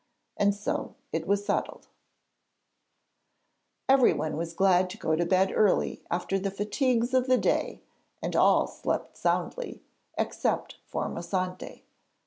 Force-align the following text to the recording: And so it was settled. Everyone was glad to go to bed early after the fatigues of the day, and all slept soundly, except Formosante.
And 0.35 0.55
so 0.55 0.95
it 1.11 1.27
was 1.27 1.45
settled. 1.45 1.87
Everyone 3.87 4.35
was 4.35 4.51
glad 4.55 4.89
to 4.89 4.97
go 4.97 5.15
to 5.15 5.27
bed 5.27 5.51
early 5.53 6.03
after 6.09 6.39
the 6.39 6.49
fatigues 6.49 7.13
of 7.13 7.27
the 7.27 7.37
day, 7.37 7.83
and 8.19 8.35
all 8.35 8.65
slept 8.65 9.15
soundly, 9.15 9.83
except 10.17 10.77
Formosante. 10.91 11.83